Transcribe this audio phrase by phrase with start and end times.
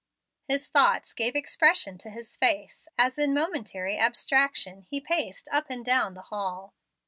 [0.47, 5.85] His thoughts gave expression to his face, as in momentary abstraction he paced up and
[5.85, 6.73] down the hall.